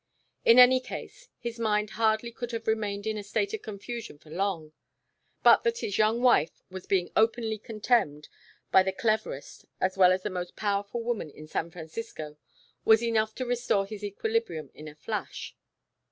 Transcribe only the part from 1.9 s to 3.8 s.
hardly could have remained in a state of